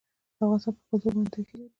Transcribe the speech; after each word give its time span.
افغانستان 0.43 0.73
په 0.77 0.81
کلتور 0.89 1.11
باندې 1.15 1.31
تکیه 1.33 1.55
لري. 1.59 1.67